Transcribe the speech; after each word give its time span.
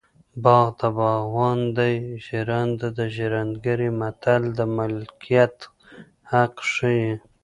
باغ 0.43 0.67
د 0.79 0.81
باغوان 0.97 1.59
دی 1.77 1.93
ژرنده 2.25 2.87
د 2.97 2.99
ژرندګړي 3.15 3.89
متل 3.99 4.43
د 4.57 4.59
ملکیت 4.77 5.57
حق 6.31 6.55
ښيي 6.71 7.11